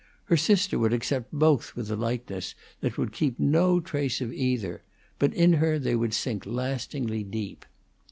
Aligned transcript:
Her 0.25 0.35
sister 0.35 0.79
would 0.79 0.93
accept 0.93 1.31
both 1.31 1.75
with 1.75 1.91
a 1.91 1.95
lightness 1.95 2.55
that 2.79 2.97
would 2.97 3.13
keep 3.13 3.37
no 3.39 3.79
trace 3.79 4.19
of 4.19 4.33
either; 4.33 4.81
but 5.19 5.31
in 5.35 5.53
her 5.53 5.77
they 5.77 5.95
would 5.95 6.15
sink 6.15 6.43
lastingly 6.47 7.23
deep. 7.23 7.67